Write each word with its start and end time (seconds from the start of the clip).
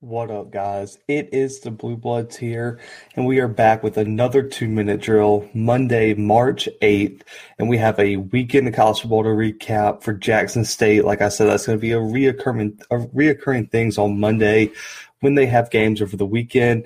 What 0.00 0.30
up, 0.30 0.52
guys? 0.52 0.96
It 1.08 1.30
is 1.32 1.58
the 1.58 1.72
Blue 1.72 1.96
Bloods 1.96 2.36
here, 2.36 2.78
and 3.16 3.26
we 3.26 3.40
are 3.40 3.48
back 3.48 3.82
with 3.82 3.96
another 3.96 4.44
two 4.44 4.68
minute 4.68 5.00
drill 5.00 5.50
Monday, 5.54 6.14
March 6.14 6.68
8th. 6.80 7.22
And 7.58 7.68
we 7.68 7.78
have 7.78 7.98
a 7.98 8.18
weekend 8.18 8.68
of 8.68 8.74
college 8.74 9.00
football 9.00 9.24
to 9.24 9.30
recap 9.30 10.04
for 10.04 10.12
Jackson 10.12 10.64
State. 10.64 11.04
Like 11.04 11.20
I 11.20 11.28
said, 11.28 11.48
that's 11.48 11.66
going 11.66 11.78
to 11.78 11.82
be 11.82 11.90
a 11.90 11.98
reoccurring, 11.98 12.80
a 12.92 12.98
reoccurring 13.08 13.72
things 13.72 13.98
on 13.98 14.20
Monday 14.20 14.70
when 15.18 15.34
they 15.34 15.46
have 15.46 15.68
games 15.72 16.00
over 16.00 16.16
the 16.16 16.24
weekend. 16.24 16.84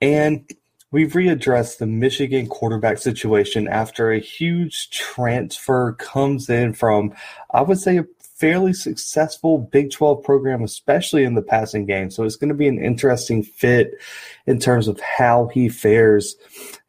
And 0.00 0.48
we've 0.92 1.14
readdressed 1.14 1.78
the 1.78 1.86
Michigan 1.88 2.46
quarterback 2.46 2.98
situation 2.98 3.66
after 3.66 4.12
a 4.12 4.20
huge 4.20 4.90
transfer 4.90 5.94
comes 5.94 6.48
in 6.48 6.74
from, 6.74 7.12
I 7.50 7.62
would 7.62 7.80
say, 7.80 7.96
a 7.98 8.06
fairly 8.42 8.72
successful 8.72 9.56
Big 9.56 9.92
12 9.92 10.24
program, 10.24 10.64
especially 10.64 11.22
in 11.22 11.36
the 11.36 11.42
passing 11.42 11.86
game. 11.86 12.10
So 12.10 12.24
it's 12.24 12.34
going 12.34 12.48
to 12.48 12.56
be 12.56 12.66
an 12.66 12.82
interesting 12.82 13.44
fit 13.44 13.94
in 14.46 14.58
terms 14.58 14.88
of 14.88 14.98
how 14.98 15.46
he 15.54 15.68
fares 15.68 16.34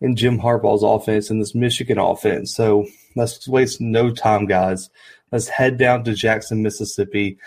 in 0.01 0.15
Jim 0.15 0.39
Harbaugh's 0.39 0.81
offense 0.81 1.29
and 1.29 1.39
this 1.39 1.53
Michigan 1.53 1.99
offense. 1.99 2.55
So 2.55 2.87
let's 3.15 3.47
waste 3.47 3.79
no 3.79 4.09
time, 4.09 4.47
guys. 4.47 4.89
Let's 5.31 5.47
head 5.47 5.77
down 5.77 6.03
to 6.05 6.15
Jackson, 6.15 6.63
Mississippi. 6.63 7.37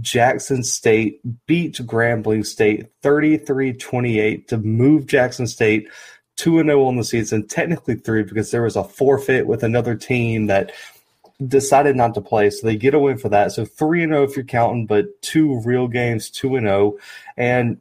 Jackson 0.00 0.62
State 0.62 1.18
beat 1.48 1.74
Grambling 1.78 2.46
State 2.46 2.86
33 3.02 3.72
28 3.72 4.46
to 4.46 4.58
move 4.58 5.06
Jackson 5.06 5.48
State 5.48 5.88
2 6.36 6.62
0 6.62 6.84
on 6.84 6.96
the 6.96 7.02
season, 7.02 7.48
technically 7.48 7.96
three 7.96 8.22
because 8.22 8.52
there 8.52 8.62
was 8.62 8.76
a 8.76 8.84
forfeit 8.84 9.48
with 9.48 9.64
another 9.64 9.96
team 9.96 10.46
that 10.46 10.70
decided 11.44 11.96
not 11.96 12.14
to 12.14 12.20
play, 12.20 12.50
so 12.50 12.66
they 12.66 12.76
get 12.76 12.94
a 12.94 12.98
win 12.98 13.18
for 13.18 13.28
that. 13.28 13.52
So 13.52 13.64
three 13.64 14.02
and 14.02 14.12
zero 14.12 14.22
oh 14.22 14.24
if 14.24 14.36
you're 14.36 14.44
counting, 14.44 14.86
but 14.86 15.20
two 15.22 15.60
real 15.64 15.88
games, 15.88 16.30
two 16.30 16.56
and 16.56 16.66
zero. 16.66 16.94
Oh. 16.94 16.98
And 17.36 17.78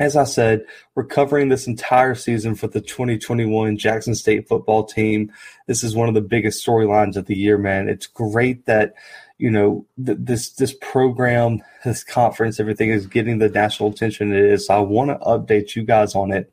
as 0.00 0.16
I 0.16 0.24
said, 0.24 0.64
we're 0.94 1.04
covering 1.04 1.48
this 1.48 1.66
entire 1.66 2.14
season 2.14 2.54
for 2.54 2.68
the 2.68 2.80
2021 2.80 3.76
Jackson 3.78 4.14
State 4.14 4.46
football 4.46 4.84
team. 4.84 5.32
This 5.66 5.82
is 5.82 5.96
one 5.96 6.08
of 6.08 6.14
the 6.14 6.20
biggest 6.20 6.64
storylines 6.64 7.16
of 7.16 7.26
the 7.26 7.36
year, 7.36 7.58
man. 7.58 7.88
It's 7.88 8.06
great 8.06 8.66
that 8.66 8.94
you 9.38 9.50
know 9.50 9.86
th- 10.04 10.18
this 10.20 10.50
this 10.50 10.74
program, 10.80 11.62
this 11.84 12.04
conference, 12.04 12.60
everything 12.60 12.90
is 12.90 13.06
getting 13.06 13.38
the 13.38 13.48
national 13.48 13.90
attention 13.90 14.32
it 14.32 14.44
is. 14.44 14.66
So 14.66 14.74
I 14.74 14.80
want 14.80 15.10
to 15.10 15.26
update 15.26 15.74
you 15.74 15.84
guys 15.84 16.14
on 16.14 16.32
it 16.32 16.52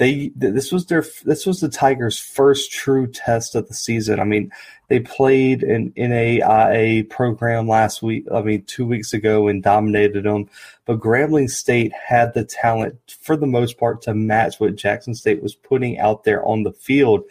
they 0.00 0.32
this 0.34 0.72
was 0.72 0.86
their 0.86 1.04
this 1.26 1.44
was 1.44 1.60
the 1.60 1.68
Tigers' 1.68 2.18
first 2.18 2.72
true 2.72 3.06
test 3.06 3.54
of 3.54 3.68
the 3.68 3.74
season. 3.74 4.18
I 4.18 4.24
mean, 4.24 4.50
they 4.88 5.00
played 5.00 5.62
an 5.62 5.92
NAIA 5.94 7.04
uh, 7.04 7.14
program 7.14 7.68
last 7.68 8.02
week. 8.02 8.24
I 8.34 8.40
mean, 8.40 8.64
two 8.64 8.86
weeks 8.86 9.12
ago 9.12 9.46
and 9.46 9.62
dominated 9.62 10.24
them. 10.24 10.48
But 10.86 11.00
Grambling 11.00 11.50
State 11.50 11.92
had 11.92 12.32
the 12.32 12.44
talent 12.44 12.98
for 13.20 13.36
the 13.36 13.46
most 13.46 13.76
part 13.76 14.00
to 14.02 14.14
match 14.14 14.58
what 14.58 14.74
Jackson 14.74 15.14
State 15.14 15.42
was 15.42 15.54
putting 15.54 15.98
out 15.98 16.24
there 16.24 16.42
on 16.46 16.62
the 16.62 16.72
field. 16.72 17.22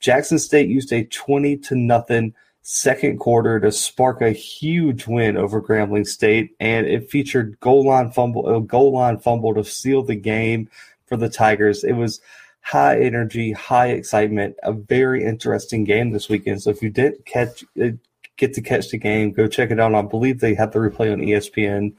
Jackson 0.00 0.38
State 0.38 0.70
used 0.70 0.90
a 0.94 1.04
twenty 1.04 1.58
to 1.58 1.76
nothing 1.76 2.32
second 2.62 3.18
quarter 3.18 3.60
to 3.60 3.70
spark 3.70 4.22
a 4.22 4.30
huge 4.30 5.06
win 5.06 5.36
over 5.36 5.60
Grambling 5.60 6.06
State, 6.06 6.56
and 6.58 6.86
it 6.86 7.10
featured 7.10 7.60
goal 7.60 7.86
line 7.86 8.10
fumble, 8.12 8.56
a 8.56 8.62
goal 8.62 8.92
line 8.92 9.18
fumble 9.18 9.52
to 9.54 9.62
seal 9.62 10.02
the 10.02 10.16
game 10.16 10.70
for 11.08 11.16
the 11.16 11.28
Tigers. 11.28 11.84
It 11.84 11.92
was 11.92 12.20
high 12.60 13.00
energy, 13.00 13.52
high 13.52 13.88
excitement, 13.88 14.56
a 14.62 14.72
very 14.72 15.24
interesting 15.24 15.84
game 15.84 16.10
this 16.10 16.28
weekend. 16.28 16.62
So 16.62 16.70
if 16.70 16.82
you 16.82 16.90
didn't 16.90 17.24
catch 17.24 17.64
uh, 17.82 17.90
get 18.36 18.54
to 18.54 18.62
catch 18.62 18.90
the 18.90 18.98
game, 18.98 19.32
go 19.32 19.48
check 19.48 19.70
it 19.70 19.80
out. 19.80 19.94
I 19.94 20.02
believe 20.02 20.40
they 20.40 20.54
have 20.54 20.72
the 20.72 20.78
replay 20.78 21.12
on 21.12 21.18
ESPN 21.18 21.94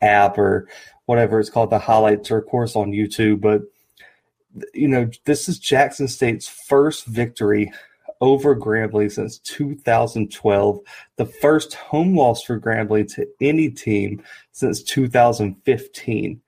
app 0.00 0.38
or 0.38 0.68
whatever 1.06 1.38
it's 1.38 1.50
called, 1.50 1.70
the 1.70 1.78
highlights, 1.78 2.30
or 2.30 2.38
of 2.38 2.46
course 2.46 2.76
on 2.76 2.92
YouTube. 2.92 3.40
But 3.40 3.62
you 4.74 4.88
know, 4.88 5.10
this 5.24 5.48
is 5.48 5.58
Jackson 5.58 6.08
State's 6.08 6.48
first 6.48 7.06
victory 7.06 7.72
over 8.20 8.56
Grambling 8.56 9.12
since 9.12 9.38
2012, 9.38 10.80
the 11.16 11.26
first 11.26 11.74
home 11.74 12.16
loss 12.16 12.42
for 12.42 12.58
Grambling 12.58 13.12
to 13.14 13.28
any 13.40 13.68
team 13.68 14.22
since 14.52 14.82
2015 14.82 16.40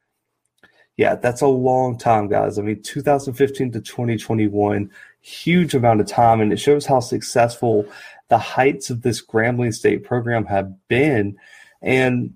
yeah, 0.98 1.14
that's 1.14 1.42
a 1.42 1.46
long 1.46 1.96
time, 1.96 2.26
guys. 2.26 2.58
I 2.58 2.62
mean, 2.62 2.82
2015 2.82 3.70
to 3.70 3.80
2021, 3.80 4.90
huge 5.20 5.74
amount 5.74 6.00
of 6.00 6.08
time, 6.08 6.40
and 6.40 6.52
it 6.52 6.58
shows 6.58 6.84
how 6.84 6.98
successful 6.98 7.86
the 8.26 8.36
heights 8.36 8.90
of 8.90 9.02
this 9.02 9.24
Grambling 9.24 9.72
State 9.72 10.02
program 10.02 10.44
have 10.46 10.74
been. 10.88 11.38
And 11.80 12.34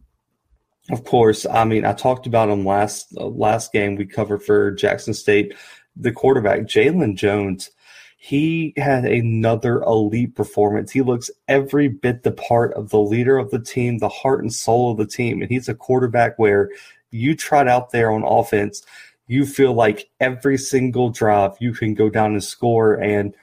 of 0.91 1.03
course, 1.03 1.45
I 1.45 1.65
mean, 1.65 1.85
I 1.85 1.93
talked 1.93 2.29
about 2.29 2.51
him 2.51 2.65
last 2.65 3.13
uh, 3.17 3.27
last 3.27 3.73
game 3.73 3.97
we 3.97 4.07
covered 4.07 4.45
for 4.45 4.71
Jackson 4.71 5.13
State. 5.13 5.55
The 5.97 6.13
quarterback 6.13 6.61
Jalon 6.61 7.17
Jones, 7.17 7.69
he 8.17 8.75
had 8.77 9.05
another 9.05 9.83
elite 9.83 10.37
performance. 10.37 10.93
He 10.93 11.03
looks 11.03 11.33
every 11.49 11.89
bit 11.89 12.23
the 12.23 12.31
part 12.31 12.73
of 12.75 12.91
the 12.91 13.01
leader 13.01 13.39
of 13.39 13.51
the 13.51 13.59
team, 13.59 13.99
the 13.99 14.09
heart 14.09 14.41
and 14.41 14.53
soul 14.53 14.93
of 14.93 14.99
the 14.99 15.07
team, 15.07 15.43
and 15.43 15.51
he's 15.51 15.69
a 15.69 15.75
quarterback 15.75 16.39
where 16.39 16.71
you 17.13 17.37
trot 17.37 17.69
out 17.69 17.91
there 17.91 18.11
on 18.11 18.25
offense, 18.25 18.83
you 19.29 19.47
feel 19.47 19.73
like 19.73 20.11
every 20.19 20.59
single 20.59 21.11
drive 21.11 21.53
you 21.61 21.73
can 21.73 21.95
go 21.95 22.11
down 22.11 22.33
and 22.33 22.43
score. 22.43 22.95
And 22.95 23.35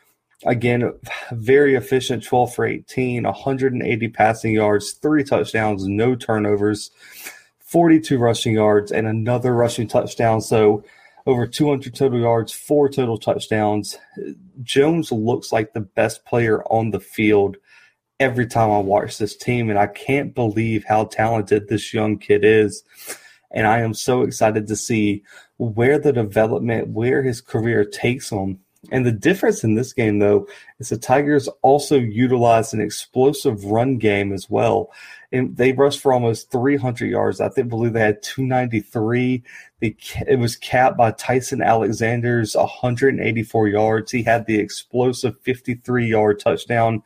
again, 0.45 0.91
very 1.31 1.75
efficient 1.75 2.23
12 2.23 2.53
for 2.53 2.65
18, 2.65 3.23
180 3.23 4.07
passing 4.09 4.53
yards, 4.53 4.91
three 4.93 5.23
touchdowns, 5.23 5.87
no 5.87 6.15
turnovers, 6.15 6.91
42 7.59 8.17
rushing 8.17 8.53
yards, 8.55 8.91
and 8.91 9.07
another 9.07 9.53
rushing 9.53 9.87
touchdown. 9.87 10.41
So 10.41 10.83
over 11.25 11.45
200 11.45 11.93
total 11.93 12.19
yards, 12.19 12.51
four 12.51 12.89
total 12.89 13.17
touchdowns. 13.17 13.97
Jones 14.63 15.11
looks 15.11 15.51
like 15.51 15.73
the 15.73 15.81
best 15.81 16.25
player 16.25 16.63
on 16.63 16.91
the 16.91 16.99
field 16.99 17.57
every 18.19 18.47
time 18.47 18.71
I 18.71 18.79
watch 18.79 19.17
this 19.17 19.35
team, 19.35 19.69
and 19.69 19.79
I 19.79 19.87
can't 19.87 20.35
believe 20.35 20.83
how 20.85 21.05
talented 21.05 21.67
this 21.67 21.93
young 21.93 22.17
kid 22.17 22.43
is 22.43 22.83
and 23.51 23.67
I 23.67 23.79
am 23.79 23.93
so 23.93 24.21
excited 24.21 24.67
to 24.67 24.75
see 24.75 25.23
where 25.57 25.99
the 25.99 26.13
development, 26.13 26.89
where 26.89 27.23
his 27.23 27.41
career 27.41 27.83
takes 27.83 28.29
him. 28.29 28.59
And 28.91 29.05
the 29.05 29.11
difference 29.11 29.63
in 29.63 29.75
this 29.75 29.91
game, 29.91 30.19
though, 30.19 30.47
is 30.79 30.89
the 30.89 30.97
Tigers 30.97 31.49
also 31.61 31.97
utilized 31.97 32.73
an 32.73 32.79
explosive 32.79 33.65
run 33.65 33.97
game 33.97 34.31
as 34.31 34.49
well. 34.49 34.91
And 35.31 35.55
they 35.57 35.73
rushed 35.73 35.99
for 35.99 36.13
almost 36.13 36.49
300 36.49 37.09
yards. 37.09 37.41
I 37.41 37.49
think, 37.49 37.67
believe 37.67 37.93
they 37.93 37.99
had 37.99 38.23
293. 38.23 39.43
They, 39.81 39.95
it 40.27 40.39
was 40.39 40.55
capped 40.55 40.97
by 40.97 41.11
Tyson 41.11 41.61
Alexander's 41.61 42.55
184 42.55 43.67
yards. 43.67 44.11
He 44.11 44.23
had 44.23 44.45
the 44.45 44.59
explosive 44.59 45.39
53 45.41 46.07
yard 46.07 46.39
touchdown 46.39 47.03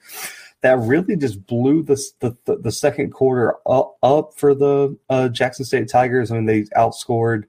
that 0.64 0.80
really 0.80 1.18
just 1.18 1.46
blew 1.46 1.84
the 1.84 2.02
the, 2.22 2.58
the 2.58 2.72
second 2.72 3.12
quarter 3.12 3.56
up, 3.68 3.98
up 4.02 4.34
for 4.36 4.56
the 4.56 4.98
uh, 5.10 5.28
Jackson 5.28 5.66
State 5.66 5.90
Tigers. 5.90 6.32
I 6.32 6.36
mean, 6.36 6.46
they 6.46 6.64
outscored 6.78 7.44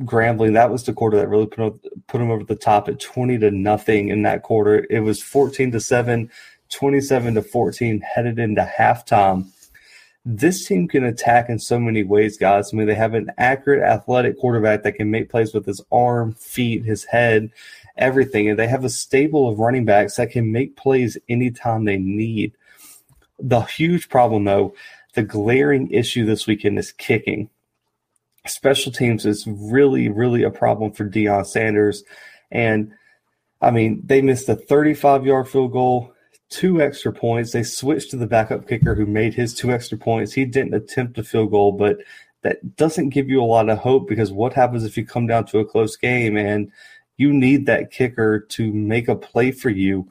Grambling. 0.00 0.52
That 0.52 0.70
was 0.70 0.84
the 0.84 0.92
quarter 0.92 1.16
that 1.16 1.28
really 1.28 1.46
put 1.46 1.82
put 2.06 2.18
them 2.18 2.30
over 2.30 2.44
the 2.44 2.54
top 2.54 2.88
at 2.88 3.00
twenty 3.00 3.38
to 3.38 3.50
nothing 3.50 4.10
in 4.10 4.22
that 4.22 4.42
quarter. 4.42 4.86
It 4.90 5.00
was 5.00 5.22
fourteen 5.22 5.72
to 5.72 5.80
seven, 5.80 6.30
27 6.68 7.34
to 7.34 7.42
fourteen 7.42 8.02
headed 8.02 8.38
into 8.38 8.70
halftime. 8.78 9.46
This 10.26 10.66
team 10.66 10.88
can 10.88 11.04
attack 11.04 11.48
in 11.48 11.58
so 11.58 11.78
many 11.78 12.02
ways, 12.02 12.36
guys. 12.36 12.70
I 12.72 12.76
mean, 12.76 12.86
they 12.86 12.96
have 12.96 13.14
an 13.14 13.30
accurate, 13.38 13.82
athletic 13.82 14.38
quarterback 14.38 14.82
that 14.82 14.96
can 14.96 15.10
make 15.10 15.30
plays 15.30 15.54
with 15.54 15.64
his 15.64 15.80
arm, 15.90 16.32
feet, 16.34 16.84
his 16.84 17.04
head, 17.04 17.50
everything. 17.96 18.48
And 18.48 18.58
they 18.58 18.68
have 18.68 18.84
a 18.84 18.90
stable 18.90 19.48
of 19.48 19.58
running 19.58 19.84
backs 19.84 20.16
that 20.16 20.30
can 20.30 20.52
make 20.52 20.76
plays 20.76 21.18
anytime 21.28 21.84
they 21.84 21.98
need. 21.98 22.52
The 23.38 23.60
huge 23.60 24.08
problem, 24.08 24.44
though, 24.44 24.74
the 25.14 25.22
glaring 25.22 25.90
issue 25.90 26.24
this 26.24 26.46
weekend 26.46 26.78
is 26.78 26.92
kicking. 26.92 27.48
Special 28.46 28.92
teams 28.92 29.26
is 29.26 29.46
really, 29.46 30.08
really 30.08 30.42
a 30.42 30.50
problem 30.50 30.92
for 30.92 31.08
Deion 31.08 31.46
Sanders. 31.46 32.04
And 32.50 32.92
I 33.60 33.70
mean, 33.70 34.02
they 34.04 34.22
missed 34.22 34.48
a 34.48 34.56
35 34.56 35.26
yard 35.26 35.48
field 35.48 35.72
goal, 35.72 36.12
two 36.48 36.80
extra 36.80 37.12
points. 37.12 37.52
They 37.52 37.62
switched 37.62 38.10
to 38.10 38.16
the 38.16 38.26
backup 38.26 38.68
kicker 38.68 38.94
who 38.94 39.06
made 39.06 39.34
his 39.34 39.54
two 39.54 39.72
extra 39.72 39.98
points. 39.98 40.32
He 40.32 40.44
didn't 40.44 40.74
attempt 40.74 41.18
a 41.18 41.24
field 41.24 41.50
goal, 41.50 41.72
but 41.72 41.98
that 42.42 42.76
doesn't 42.76 43.08
give 43.08 43.28
you 43.28 43.42
a 43.42 43.44
lot 43.44 43.68
of 43.68 43.78
hope 43.78 44.08
because 44.08 44.30
what 44.30 44.52
happens 44.52 44.84
if 44.84 44.96
you 44.96 45.04
come 45.04 45.26
down 45.26 45.46
to 45.46 45.58
a 45.58 45.64
close 45.64 45.96
game 45.96 46.36
and 46.36 46.70
you 47.16 47.32
need 47.32 47.66
that 47.66 47.90
kicker 47.90 48.40
to 48.40 48.72
make 48.72 49.08
a 49.08 49.16
play 49.16 49.50
for 49.50 49.70
you. 49.70 50.08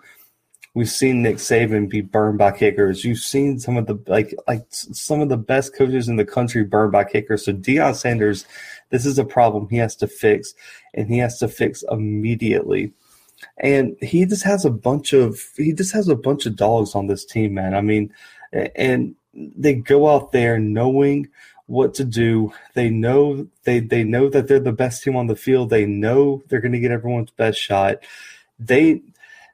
We've 0.73 0.89
seen 0.89 1.21
Nick 1.21 1.37
Saban 1.37 1.89
be 1.89 2.01
burned 2.01 2.37
by 2.37 2.51
kickers. 2.51 3.05
You've 3.05 3.19
seen 3.19 3.59
some 3.59 3.77
of 3.77 3.87
the 3.87 3.97
like 4.07 4.35
like 4.45 4.65
some 4.69 5.21
of 5.21 5.29
the 5.29 5.37
best 5.37 5.73
coaches 5.73 6.09
in 6.09 6.17
the 6.17 6.25
country 6.25 6.65
burned 6.65 6.91
by 6.91 7.05
kickers. 7.05 7.45
So 7.45 7.53
Deion 7.53 7.95
Sanders, 7.95 8.45
this 8.89 9.05
is 9.05 9.17
a 9.17 9.23
problem 9.23 9.69
he 9.69 9.77
has 9.77 9.95
to 9.97 10.07
fix, 10.07 10.53
and 10.93 11.07
he 11.07 11.17
has 11.19 11.39
to 11.39 11.47
fix 11.47 11.83
immediately. 11.89 12.91
And 13.57 13.95
he 14.01 14.25
just 14.25 14.43
has 14.43 14.65
a 14.65 14.69
bunch 14.69 15.13
of 15.13 15.41
he 15.55 15.71
just 15.71 15.93
has 15.93 16.09
a 16.09 16.15
bunch 16.15 16.45
of 16.45 16.57
dogs 16.57 16.93
on 16.93 17.07
this 17.07 17.23
team, 17.23 17.53
man. 17.53 17.73
I 17.73 17.79
mean, 17.79 18.13
and 18.75 19.15
they 19.33 19.75
go 19.75 20.09
out 20.13 20.33
there 20.33 20.59
knowing 20.59 21.29
what 21.67 21.95
to 21.95 22.03
do. 22.05 22.53
They 22.73 22.89
know 22.89 23.47
they 23.63 23.79
they 23.79 24.03
know 24.03 24.29
that 24.29 24.47
they're 24.47 24.59
the 24.59 24.71
best 24.71 25.03
team 25.03 25.15
on 25.15 25.27
the 25.27 25.35
field. 25.35 25.69
They 25.69 25.85
know 25.85 26.43
they're 26.47 26.61
going 26.61 26.73
to 26.73 26.79
get 26.79 26.91
everyone's 26.91 27.31
best 27.31 27.59
shot. 27.59 27.97
They 28.59 29.01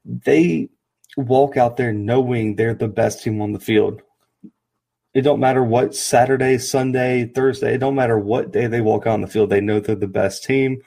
they 0.06 0.69
walk 1.18 1.58
out 1.58 1.78
there 1.78 1.94
knowing 1.94 2.56
they're 2.56 2.74
the 2.74 2.88
best 2.88 3.24
team 3.24 3.42
on 3.42 3.54
the 3.54 3.60
field. 3.60 4.02
It 5.13 5.22
don't 5.22 5.42
matter 5.42 5.63
what 5.63 5.94
Saturday, 5.94 6.58
Sunday, 6.58 7.25
Thursday, 7.25 7.75
it 7.75 7.80
don't 7.80 7.96
matter 7.96 8.18
what 8.18 8.52
day 8.52 8.68
they 8.68 8.80
walk 8.80 9.06
out 9.06 9.16
on 9.16 9.22
the 9.22 9.28
field. 9.28 9.50
They 9.50 9.60
know 9.60 9.80
they're 9.80 9.96
the 9.96 10.08
best 10.08 10.44
team. 10.46 10.81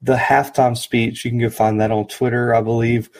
The 0.00 0.14
halftime 0.14 0.76
speech, 0.76 1.24
you 1.24 1.32
can 1.32 1.40
go 1.40 1.50
find 1.50 1.80
that 1.80 1.90
on 1.90 2.06
Twitter, 2.06 2.54
I 2.54 2.60
believe. 2.60 3.10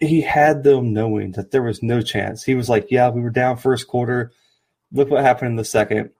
He 0.00 0.20
had 0.20 0.64
them 0.64 0.92
knowing 0.92 1.32
that 1.32 1.50
there 1.50 1.62
was 1.62 1.82
no 1.82 2.02
chance. 2.02 2.44
He 2.44 2.54
was 2.54 2.68
like, 2.68 2.90
Yeah, 2.90 3.08
we 3.08 3.20
were 3.20 3.30
down 3.30 3.56
first 3.56 3.88
quarter. 3.88 4.32
Look 4.92 5.10
what 5.10 5.22
happened 5.22 5.50
in 5.50 5.56
the 5.56 5.64
second. 5.64 6.10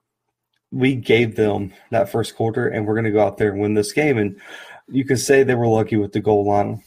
We 0.70 0.94
gave 0.94 1.36
them 1.36 1.72
that 1.90 2.10
first 2.10 2.36
quarter, 2.36 2.68
and 2.68 2.86
we're 2.86 2.94
going 2.94 3.04
to 3.04 3.10
go 3.10 3.24
out 3.24 3.38
there 3.38 3.50
and 3.52 3.60
win 3.60 3.74
this 3.74 3.92
game. 3.92 4.18
And 4.18 4.38
you 4.88 5.04
can 5.04 5.16
say 5.16 5.42
they 5.42 5.54
were 5.54 5.66
lucky 5.66 5.96
with 5.96 6.12
the 6.12 6.20
goal 6.20 6.46
line 6.46 6.82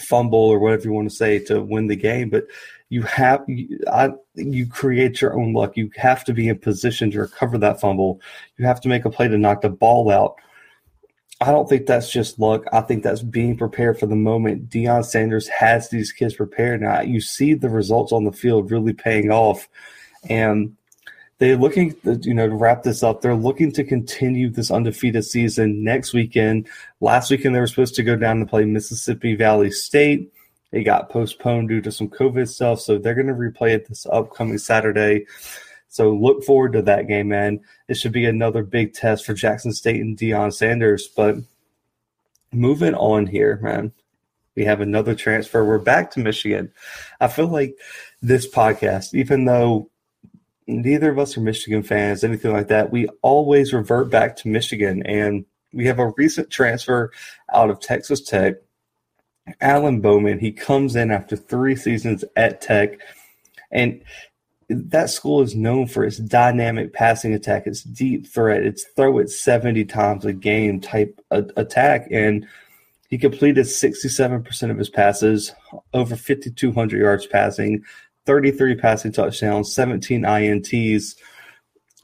fumble 0.00 0.38
or 0.38 0.58
whatever 0.58 0.84
you 0.84 0.92
want 0.92 1.10
to 1.10 1.14
say 1.14 1.38
to 1.40 1.60
win 1.60 1.88
the 1.88 1.96
game, 1.96 2.30
but 2.30 2.44
you 2.88 3.02
have 3.02 3.44
you, 3.46 3.80
I, 3.90 4.10
you 4.34 4.66
create 4.66 5.20
your 5.20 5.38
own 5.38 5.52
luck. 5.52 5.76
You 5.76 5.90
have 5.96 6.24
to 6.24 6.32
be 6.32 6.48
in 6.48 6.58
position 6.58 7.10
to 7.10 7.20
recover 7.20 7.58
that 7.58 7.80
fumble. 7.80 8.20
You 8.56 8.66
have 8.66 8.80
to 8.82 8.88
make 8.88 9.04
a 9.04 9.10
play 9.10 9.28
to 9.28 9.36
knock 9.36 9.60
the 9.60 9.68
ball 9.68 10.10
out. 10.10 10.36
I 11.40 11.52
don't 11.52 11.68
think 11.68 11.86
that's 11.86 12.10
just 12.10 12.38
luck. 12.38 12.64
I 12.72 12.80
think 12.80 13.02
that's 13.02 13.22
being 13.22 13.56
prepared 13.56 13.98
for 13.98 14.06
the 14.06 14.16
moment. 14.16 14.70
Deion 14.70 15.04
Sanders 15.04 15.46
has 15.48 15.88
these 15.88 16.10
kids 16.10 16.34
prepared 16.34 16.80
now. 16.80 17.00
You 17.00 17.20
see 17.20 17.54
the 17.54 17.68
results 17.68 18.12
on 18.12 18.24
the 18.24 18.32
field 18.32 18.70
really 18.70 18.92
paying 18.92 19.30
off, 19.30 19.68
and 20.28 20.74
they're 21.38 21.56
looking, 21.56 21.94
you 22.22 22.34
know, 22.34 22.48
to 22.48 22.54
wrap 22.54 22.82
this 22.82 23.02
up. 23.02 23.20
They're 23.20 23.34
looking 23.34 23.70
to 23.72 23.84
continue 23.84 24.50
this 24.50 24.70
undefeated 24.70 25.24
season 25.24 25.84
next 25.84 26.12
weekend. 26.12 26.68
Last 27.00 27.30
weekend 27.30 27.54
they 27.54 27.60
were 27.60 27.66
supposed 27.68 27.94
to 27.94 28.02
go 28.02 28.16
down 28.16 28.38
and 28.38 28.48
play 28.48 28.64
Mississippi 28.64 29.36
Valley 29.36 29.70
State. 29.70 30.32
It 30.72 30.82
got 30.82 31.08
postponed 31.08 31.68
due 31.68 31.80
to 31.80 31.92
some 31.92 32.08
COVID 32.08 32.48
stuff, 32.48 32.80
so 32.80 32.98
they're 32.98 33.14
going 33.14 33.28
to 33.28 33.32
replay 33.32 33.70
it 33.70 33.88
this 33.88 34.06
upcoming 34.06 34.58
Saturday. 34.58 35.26
So 35.88 36.10
look 36.10 36.44
forward 36.44 36.74
to 36.74 36.82
that 36.82 37.06
game, 37.06 37.28
man. 37.28 37.60
It 37.86 37.94
should 37.94 38.12
be 38.12 38.26
another 38.26 38.62
big 38.62 38.92
test 38.92 39.24
for 39.24 39.32
Jackson 39.32 39.72
State 39.72 40.00
and 40.00 40.18
Deion 40.18 40.52
Sanders. 40.52 41.08
But 41.08 41.36
moving 42.52 42.94
on 42.94 43.26
here, 43.26 43.58
man, 43.62 43.92
we 44.56 44.64
have 44.64 44.80
another 44.80 45.14
transfer. 45.14 45.64
We're 45.64 45.78
back 45.78 46.10
to 46.12 46.20
Michigan. 46.20 46.72
I 47.20 47.28
feel 47.28 47.46
like 47.46 47.78
this 48.20 48.46
podcast, 48.46 49.14
even 49.14 49.46
though 49.46 49.88
neither 50.68 51.10
of 51.10 51.18
us 51.18 51.36
are 51.36 51.40
Michigan 51.40 51.82
fans, 51.82 52.22
anything 52.22 52.52
like 52.52 52.68
that. 52.68 52.92
We 52.92 53.08
always 53.22 53.72
revert 53.72 54.10
back 54.10 54.36
to 54.36 54.48
Michigan, 54.48 55.02
and 55.04 55.44
we 55.72 55.86
have 55.86 55.98
a 55.98 56.12
recent 56.16 56.50
transfer 56.50 57.10
out 57.52 57.70
of 57.70 57.80
Texas 57.80 58.20
Tech. 58.20 58.56
Alan 59.62 60.00
Bowman, 60.00 60.38
he 60.38 60.52
comes 60.52 60.94
in 60.94 61.10
after 61.10 61.34
three 61.34 61.74
seasons 61.74 62.24
at 62.36 62.60
Tech, 62.60 63.00
and 63.70 64.02
that 64.68 65.08
school 65.08 65.40
is 65.40 65.54
known 65.54 65.86
for 65.86 66.04
its 66.04 66.18
dynamic 66.18 66.92
passing 66.92 67.32
attack, 67.32 67.66
its 67.66 67.82
deep 67.82 68.26
threat, 68.26 68.62
its 68.62 68.84
throw 68.94 69.18
it 69.18 69.30
70 69.30 69.86
times 69.86 70.26
a 70.26 70.32
game 70.34 70.80
type 70.80 71.18
attack. 71.30 72.06
And 72.10 72.46
he 73.08 73.16
completed 73.16 73.64
67% 73.64 74.70
of 74.70 74.76
his 74.76 74.90
passes, 74.90 75.54
over 75.94 76.14
5,200 76.14 77.00
yards 77.00 77.26
passing, 77.26 77.82
33 78.28 78.74
passing 78.74 79.10
touchdowns, 79.10 79.72
17 79.72 80.20
INTs 80.20 81.16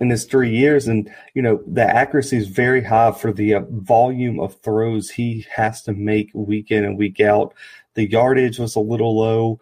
in 0.00 0.08
his 0.08 0.24
three 0.24 0.56
years. 0.56 0.88
And, 0.88 1.12
you 1.34 1.42
know, 1.42 1.62
the 1.66 1.82
accuracy 1.82 2.38
is 2.38 2.48
very 2.48 2.82
high 2.82 3.12
for 3.12 3.30
the 3.30 3.52
uh, 3.56 3.60
volume 3.68 4.40
of 4.40 4.58
throws 4.62 5.10
he 5.10 5.44
has 5.54 5.82
to 5.82 5.92
make 5.92 6.30
week 6.32 6.70
in 6.70 6.82
and 6.82 6.96
week 6.96 7.20
out. 7.20 7.52
The 7.92 8.08
yardage 8.08 8.58
was 8.58 8.74
a 8.74 8.80
little 8.80 9.14
low. 9.14 9.60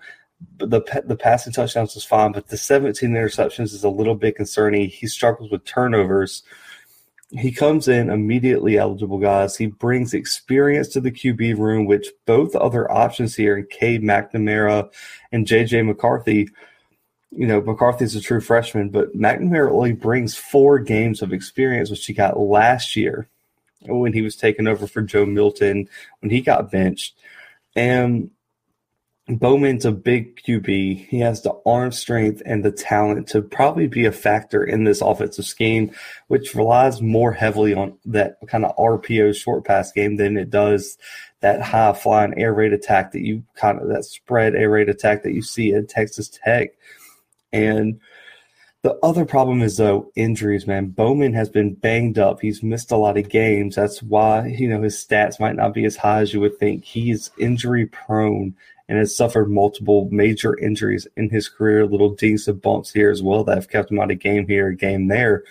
But 0.59 0.71
the 0.71 1.03
the 1.07 1.17
passing 1.17 1.53
touchdowns 1.53 1.95
was 1.95 2.05
fine, 2.05 2.33
but 2.33 2.49
the 2.49 2.57
17 2.57 3.11
interceptions 3.11 3.73
is 3.75 3.85
a 3.85 3.89
little 3.89 4.17
bit 4.17 4.35
concerning. 4.35 4.89
He 4.89 5.07
struggles 5.07 5.53
with 5.53 5.65
turnovers 5.65 6.43
he 7.33 7.51
comes 7.51 7.89
in 7.89 8.11
immediately 8.11 8.77
eligible, 8.77 9.19
guys. 9.19 9.57
He 9.57 9.67
brings 9.67 10.13
experience 10.13 10.89
to 10.89 11.01
the 11.01 11.11
QB 11.11 11.57
room, 11.57 11.87
which 11.87 12.09
both 12.27 12.55
other 12.55 12.91
options 12.91 13.35
here 13.35 13.57
in 13.57 13.67
Cade 13.67 14.03
McNamara 14.03 14.93
and 15.31 15.47
JJ 15.47 15.87
McCarthy. 15.87 16.51
You 17.31 17.47
know, 17.47 17.63
McCarthy's 17.63 18.15
a 18.15 18.21
true 18.21 18.43
freshman, 18.43 18.91
but 18.91 19.17
McNamara 19.17 19.71
only 19.71 19.93
brings 19.93 20.35
four 20.35 20.79
games 20.79 21.23
of 21.23 21.33
experience, 21.33 21.91
which 21.91 22.05
he 22.05 22.13
got 22.13 22.39
last 22.39 22.97
year 22.97 23.29
when 23.87 24.13
he 24.13 24.21
was 24.23 24.37
taken 24.37 24.69
over 24.69 24.87
for 24.87 25.01
Joe 25.01 25.25
Milton 25.25 25.89
when 26.21 26.31
he 26.31 26.43
got 26.43 26.71
benched. 26.71 27.17
And 27.75 28.31
Bowman's 29.39 29.85
a 29.85 29.93
big 29.93 30.41
QB. 30.43 31.07
He 31.09 31.21
has 31.21 31.43
the 31.43 31.55
arm 31.67 31.93
strength 31.93 32.43
and 32.45 32.65
the 32.65 32.73
talent 32.73 33.29
to 33.29 33.43
probably 33.43 33.87
be 33.87 34.05
a 34.05 34.13
factor 34.13 34.65
in 34.65 34.85
this 34.85 35.01
offensive 35.01 35.45
scheme, 35.45 35.93
which 36.29 36.55
relies 36.55 37.03
more 37.03 37.33
heavily 37.33 37.75
on 37.75 37.99
that 38.07 38.39
kind 38.49 38.65
of 38.65 38.77
RPO 38.77 39.35
short 39.37 39.65
pass 39.65 39.93
game 39.93 40.17
than 40.17 40.37
it 40.37 40.51
does 40.51 40.99
that 41.41 41.61
high 41.61 41.93
flying 41.93 42.39
air 42.39 42.55
raid 42.55 42.73
attack 42.73 43.13
that 43.13 43.23
you 43.23 43.45
kind 43.55 43.81
of 43.81 43.89
that 43.89 44.05
spread 44.05 44.55
air 44.55 44.71
raid 44.71 44.89
attack 44.89 45.23
that 45.25 45.33
you 45.33 45.43
see 45.43 45.75
at 45.75 45.89
Texas 45.89 46.29
Tech. 46.29 46.71
And 47.53 48.01
the 48.83 48.99
other 49.03 49.25
problem 49.25 49.61
is 49.61 49.77
though 49.77 50.11
injuries, 50.17 50.67
man. 50.67 50.89
Bowman 50.89 51.35
has 51.35 51.49
been 51.49 51.75
banged 51.75 52.19
up. 52.19 52.41
He's 52.41 52.63
missed 52.63 52.91
a 52.91 52.97
lot 52.97 53.19
of 53.19 53.29
games. 53.29 53.77
That's 53.77 54.03
why 54.03 54.47
you 54.47 54.69
know 54.69 54.83
his 54.83 54.97
stats 54.97 55.39
might 55.39 55.57
not 55.57 55.75
be 55.75 55.85
as 55.85 55.97
high 55.97 56.21
as 56.21 56.33
you 56.33 56.41
would 56.41 56.59
think. 56.59 56.85
He's 56.85 57.31
injury 57.39 57.87
prone 57.87 58.55
and 58.93 58.99
has 58.99 59.17
suffered 59.17 59.51
multiple 59.51 60.07
major 60.13 60.55
injuries 60.59 61.09
in 61.17 61.31
his 61.31 61.49
career, 61.49 61.87
little 61.87 62.11
dinks 62.11 62.47
and 62.47 62.61
bumps 62.61 62.93
here 62.93 63.11
as 63.11 63.23
well 63.23 63.43
that 63.43 63.57
have 63.57 63.71
kept 63.71 63.91
him 63.91 63.99
out 63.99 64.11
of 64.11 64.19
game 64.19 64.47
here, 64.47 64.71
game 64.73 65.09
there. 65.09 65.45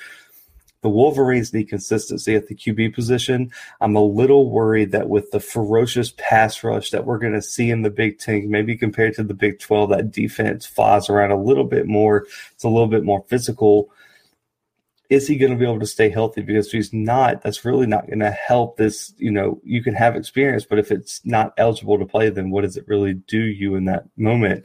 The 0.81 0.89
Wolverines 0.89 1.51
need 1.51 1.67
consistency 1.67 2.35
at 2.35 2.47
the 2.47 2.53
QB 2.53 2.93
position. 2.93 3.51
I'm 3.81 3.95
a 3.95 4.03
little 4.03 4.51
worried 4.51 4.91
that 4.91 5.09
with 5.09 5.31
the 5.31 5.39
ferocious 5.39 6.13
pass 6.17 6.63
rush 6.63 6.91
that 6.91 7.07
we're 7.07 7.17
going 7.17 7.33
to 7.33 7.41
see 7.41 7.71
in 7.71 7.81
the 7.81 7.89
Big 7.89 8.19
Ten, 8.19 8.47
maybe 8.51 8.77
compared 8.77 9.15
to 9.15 9.23
the 9.23 9.33
Big 9.33 9.57
12, 9.57 9.89
that 9.89 10.11
defense 10.11 10.67
flies 10.67 11.09
around 11.09 11.31
a 11.31 11.41
little 11.41 11.63
bit 11.63 11.87
more. 11.87 12.27
It's 12.53 12.63
a 12.63 12.69
little 12.69 12.85
bit 12.85 13.03
more 13.03 13.25
physical 13.27 13.89
is 15.11 15.27
he 15.27 15.35
going 15.35 15.51
to 15.51 15.57
be 15.57 15.65
able 15.65 15.81
to 15.81 15.85
stay 15.85 16.09
healthy? 16.09 16.41
Because 16.41 16.67
if 16.67 16.71
he's 16.71 16.93
not, 16.93 17.41
that's 17.41 17.65
really 17.65 17.85
not 17.85 18.07
going 18.07 18.19
to 18.19 18.31
help 18.31 18.77
this. 18.77 19.13
You 19.17 19.29
know, 19.29 19.59
you 19.61 19.83
can 19.83 19.93
have 19.93 20.15
experience, 20.15 20.63
but 20.63 20.79
if 20.79 20.89
it's 20.89 21.19
not 21.25 21.53
eligible 21.57 21.99
to 21.99 22.05
play, 22.05 22.29
then 22.29 22.49
what 22.49 22.61
does 22.61 22.77
it 22.77 22.87
really 22.87 23.15
do 23.15 23.41
you 23.41 23.75
in 23.75 23.85
that 23.85 24.05
moment? 24.15 24.63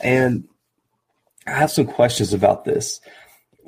And 0.00 0.44
I 1.48 1.50
have 1.50 1.72
some 1.72 1.86
questions 1.86 2.32
about 2.32 2.64
this. 2.64 3.00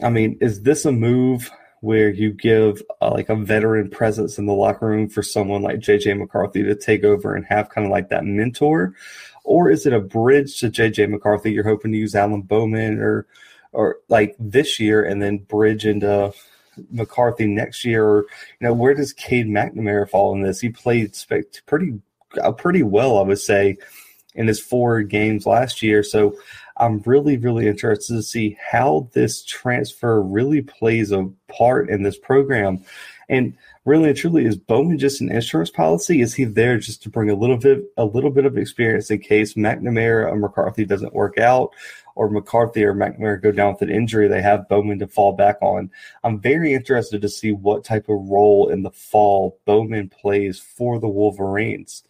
I 0.04 0.09
mean, 0.09 0.38
is 0.40 0.62
this 0.62 0.85
a 0.85 0.92
move 0.92 1.50
where 1.80 2.11
you 2.11 2.33
give 2.33 2.80
uh, 3.02 3.11
like 3.11 3.28
a 3.28 3.35
veteran 3.35 3.90
presence 3.90 4.38
in 4.38 4.47
the 4.47 4.54
locker 4.54 4.87
room 4.87 5.09
for 5.09 5.23
someone 5.23 5.62
like 5.62 5.80
JJ 5.80 6.16
McCarthy 6.16 6.62
to 6.62 6.76
take 6.76 7.02
over 7.02 7.35
and 7.35 7.44
have 7.47 7.71
kind 7.71 7.88
of 7.88 7.90
like 7.90 8.11
that 8.11 8.25
mentor? 8.25 8.94
Or 9.42 9.68
is 9.68 9.85
it 9.85 9.92
a 9.92 10.00
bridge 10.00 10.61
to 10.61 10.71
JJ 10.71 11.11
McCarthy? 11.11 11.50
You're 11.50 11.64
hoping 11.64 11.90
to 11.90 11.99
use 11.99 12.14
Alan 12.14 12.42
Bowman 12.42 13.00
or 13.00 13.26
or 13.75 13.99
like 14.09 14.35
this 14.38 14.81
year 14.81 15.04
and 15.04 15.21
then 15.21 15.38
bridge 15.38 15.85
into 15.87 16.33
McCarthy 16.90 17.47
next 17.47 17.85
year? 17.85 18.04
Or, 18.07 18.26
you 18.61 18.66
know, 18.66 18.73
where 18.73 18.95
does 18.95 19.12
Cade 19.12 19.49
McNamara 19.49 20.09
fall 20.09 20.35
in 20.35 20.43
this? 20.43 20.61
He 20.61 20.71
played 20.71 21.16
pretty 21.66 22.00
uh, 22.43 22.52
pretty 22.52 22.83
well, 22.83 23.19
I 23.19 23.23
would 23.23 23.38
say, 23.38 23.76
in 24.35 24.49
his 24.49 24.61
four 24.61 25.02
games 25.02 25.47
last 25.47 25.83
year. 25.83 26.02
So 26.02 26.37
I'm 26.76 27.00
really, 27.07 27.37
really 27.37 27.69
interested 27.69 28.14
to 28.14 28.23
see 28.23 28.59
how 28.61 29.09
this 29.12 29.45
transfer 29.45 30.21
really 30.21 30.62
plays 30.62 31.12
a 31.12 31.31
part 31.49 31.88
in 31.88 32.02
this 32.02 32.19
program. 32.19 32.85
And 33.28 33.57
really 33.85 34.09
and 34.09 34.19
truly, 34.19 34.45
is 34.45 34.57
Bowman 34.57 34.99
just 34.99 35.21
an 35.21 35.31
insurance 35.31 35.71
policy? 35.71 36.21
Is 36.21 36.35
he 36.35 36.45
there 36.45 36.78
just 36.78 37.02
to 37.04 37.11
bring 37.11 37.31
a 37.31 37.37
little 37.37 37.57
bit, 37.57 37.85
a 37.97 38.04
little 38.04 38.31
bit 38.31 38.45
of 38.45 38.59
experience 38.59 39.11
in 39.11 39.21
case 39.21 39.54
McNamara 39.54 40.31
or 40.31 40.37
McCarthy 40.37 40.85
doesn't 40.85 41.14
work 41.14 41.38
out? 41.38 41.71
Or 42.14 42.30
McCarthy 42.30 42.85
or 42.85 42.94
McNamara 42.94 43.42
go 43.42 43.50
down 43.50 43.73
with 43.73 43.83
an 43.83 43.90
injury, 43.90 44.28
they 44.28 44.42
have 44.42 44.68
Bowman 44.68 44.99
to 45.00 45.06
fall 45.06 45.33
back 45.33 45.56
on. 45.61 45.90
I'm 46.23 46.40
very 46.40 46.73
interested 46.73 47.23
to 47.23 47.28
see 47.28 47.52
what 47.52 47.85
type 47.85 48.09
of 48.09 48.28
role 48.28 48.68
in 48.68 48.83
the 48.83 48.90
fall 48.90 49.59
Bowman 49.64 50.11
plays 50.11 50.59
for 50.59 51.00
the 51.00 51.09
Wolverines. 51.09 52.04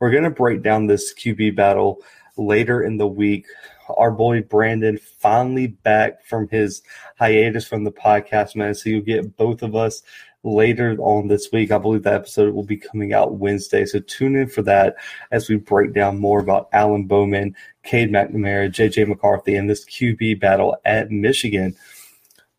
We're 0.00 0.10
going 0.10 0.24
to 0.24 0.30
break 0.30 0.62
down 0.62 0.86
this 0.86 1.14
QB 1.14 1.56
battle 1.56 2.02
later 2.36 2.82
in 2.82 2.96
the 2.96 3.06
week. 3.06 3.46
Our 3.88 4.10
boy 4.10 4.42
Brandon 4.42 4.98
finally 5.18 5.68
back 5.68 6.24
from 6.24 6.48
his 6.48 6.82
hiatus 7.18 7.66
from 7.66 7.84
the 7.84 7.92
podcast, 7.92 8.56
man. 8.56 8.74
So 8.74 8.90
you'll 8.90 9.02
get 9.02 9.36
both 9.36 9.62
of 9.62 9.74
us 9.76 10.02
later 10.44 10.96
on 10.98 11.28
this 11.28 11.50
week. 11.52 11.70
I 11.70 11.78
believe 11.78 12.02
that 12.02 12.14
episode 12.14 12.54
will 12.54 12.64
be 12.64 12.76
coming 12.76 13.12
out 13.12 13.36
Wednesday. 13.36 13.84
So 13.84 14.00
tune 14.00 14.36
in 14.36 14.48
for 14.48 14.62
that 14.62 14.96
as 15.30 15.48
we 15.48 15.56
break 15.56 15.92
down 15.92 16.18
more 16.18 16.40
about 16.40 16.68
Alan 16.72 17.04
Bowman, 17.04 17.54
Cade 17.82 18.10
McNamara, 18.10 18.68
JJ 18.70 19.08
McCarthy, 19.08 19.54
and 19.54 19.68
this 19.68 19.84
QB 19.84 20.40
battle 20.40 20.76
at 20.84 21.10
Michigan. 21.10 21.76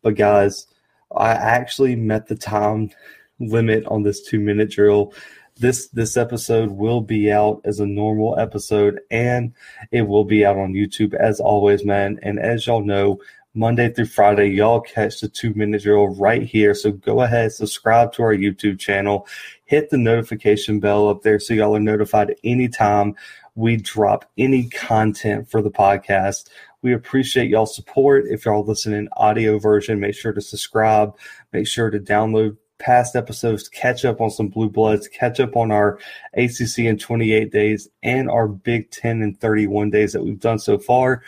But 0.02 0.16
guys, 0.16 0.66
I 1.14 1.32
actually 1.32 1.96
met 1.96 2.26
the 2.26 2.36
time 2.36 2.90
limit 3.38 3.84
on 3.86 4.02
this 4.02 4.22
two 4.22 4.40
minute 4.40 4.70
drill. 4.70 5.12
This 5.56 5.88
this 5.88 6.16
episode 6.16 6.70
will 6.70 7.00
be 7.00 7.30
out 7.30 7.60
as 7.64 7.78
a 7.78 7.86
normal 7.86 8.38
episode 8.38 9.00
and 9.10 9.52
it 9.92 10.02
will 10.02 10.24
be 10.24 10.44
out 10.44 10.56
on 10.56 10.72
YouTube 10.72 11.14
as 11.14 11.38
always, 11.38 11.84
man. 11.84 12.18
And 12.22 12.40
as 12.40 12.66
y'all 12.66 12.84
know, 12.84 13.20
Monday 13.54 13.88
through 13.88 14.06
Friday, 14.06 14.48
y'all 14.48 14.80
catch 14.80 15.20
the 15.20 15.28
two 15.28 15.54
minute 15.54 15.82
drill 15.82 16.08
right 16.08 16.42
here. 16.42 16.74
So 16.74 16.90
go 16.90 17.22
ahead, 17.22 17.52
subscribe 17.52 18.12
to 18.14 18.22
our 18.24 18.34
YouTube 18.34 18.80
channel, 18.80 19.28
hit 19.64 19.90
the 19.90 19.98
notification 19.98 20.80
bell 20.80 21.08
up 21.08 21.22
there 21.22 21.38
so 21.38 21.54
y'all 21.54 21.76
are 21.76 21.80
notified 21.80 22.34
anytime 22.42 23.14
we 23.54 23.76
drop 23.76 24.28
any 24.36 24.68
content 24.68 25.48
for 25.48 25.62
the 25.62 25.70
podcast. 25.70 26.48
We 26.82 26.92
appreciate 26.92 27.48
y'all 27.48 27.66
support. 27.66 28.24
If 28.26 28.44
y'all 28.44 28.64
listening 28.64 29.08
audio 29.16 29.58
version, 29.58 30.00
make 30.00 30.16
sure 30.16 30.32
to 30.32 30.40
subscribe. 30.40 31.16
Make 31.52 31.68
sure 31.68 31.90
to 31.90 32.00
download 32.00 32.56
past 32.78 33.14
episodes, 33.14 33.68
catch 33.68 34.04
up 34.04 34.20
on 34.20 34.30
some 34.30 34.48
blue 34.48 34.68
bloods, 34.68 35.08
catch 35.08 35.38
up 35.38 35.56
on 35.56 35.70
our 35.70 35.98
ACC 36.34 36.80
in 36.80 36.98
28 36.98 37.52
days 37.52 37.88
and 38.02 38.28
our 38.28 38.48
Big 38.48 38.90
10 38.90 39.22
and 39.22 39.40
31 39.40 39.90
days 39.90 40.12
that 40.12 40.24
we've 40.24 40.40
done 40.40 40.58
so 40.58 40.76
far. 40.76 41.22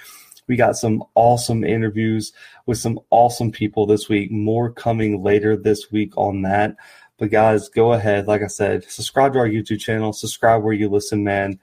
We 0.46 0.56
got 0.56 0.76
some 0.76 1.02
awesome 1.14 1.64
interviews 1.64 2.32
with 2.66 2.78
some 2.78 3.00
awesome 3.10 3.50
people 3.50 3.86
this 3.86 4.08
week. 4.08 4.30
More 4.30 4.70
coming 4.70 5.22
later 5.22 5.56
this 5.56 5.90
week 5.90 6.16
on 6.16 6.42
that. 6.42 6.76
But 7.18 7.30
guys, 7.30 7.68
go 7.68 7.92
ahead. 7.92 8.26
Like 8.26 8.42
I 8.42 8.46
said, 8.46 8.84
subscribe 8.84 9.32
to 9.32 9.38
our 9.38 9.48
YouTube 9.48 9.80
channel, 9.80 10.12
subscribe 10.12 10.62
where 10.62 10.74
you 10.74 10.88
listen, 10.88 11.24
man. 11.24 11.58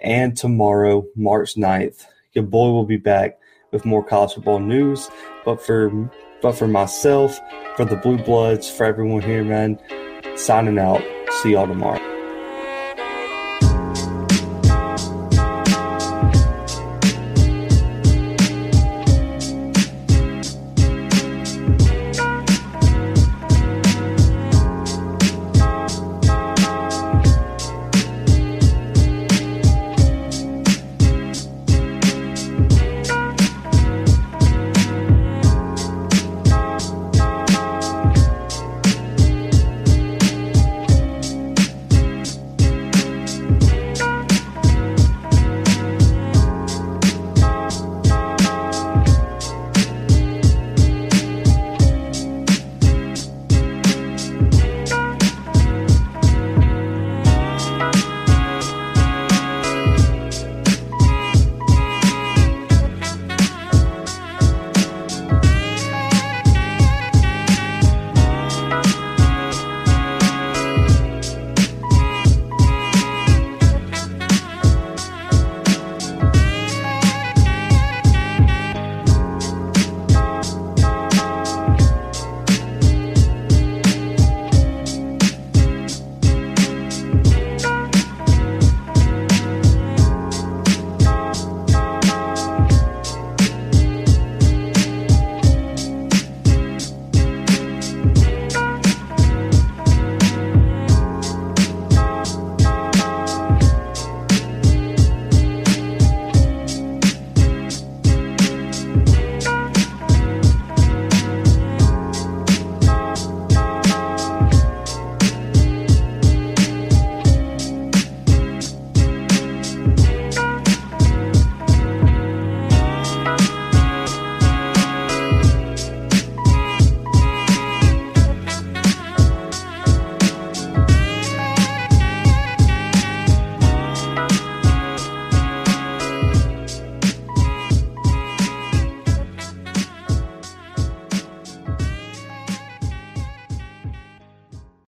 And 0.00 0.36
tomorrow, 0.36 1.06
March 1.16 1.54
9th, 1.54 2.04
your 2.32 2.44
boy 2.44 2.70
will 2.70 2.84
be 2.84 2.98
back 2.98 3.38
with 3.72 3.84
more 3.84 4.04
college 4.04 4.34
football 4.34 4.60
news. 4.60 5.08
But 5.44 5.60
for 5.64 5.90
but 6.40 6.52
for 6.52 6.68
myself, 6.68 7.40
for 7.76 7.84
the 7.84 7.96
Blue 7.96 8.18
Bloods, 8.18 8.70
for 8.70 8.84
everyone 8.86 9.22
here, 9.22 9.42
man, 9.42 9.78
signing 10.36 10.78
out. 10.78 11.02
See 11.42 11.52
y'all 11.52 11.66
tomorrow. 11.66 12.07